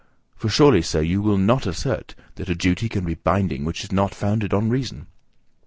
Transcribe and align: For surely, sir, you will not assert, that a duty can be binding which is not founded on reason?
For 0.35 0.49
surely, 0.49 0.81
sir, 0.81 1.01
you 1.01 1.21
will 1.21 1.37
not 1.37 1.67
assert, 1.67 2.15
that 2.33 2.49
a 2.49 2.55
duty 2.55 2.89
can 2.89 3.05
be 3.05 3.13
binding 3.13 3.65
which 3.65 3.83
is 3.83 3.91
not 3.91 4.15
founded 4.15 4.51
on 4.51 4.67
reason? 4.67 5.05